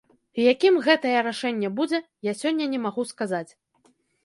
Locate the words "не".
2.75-2.83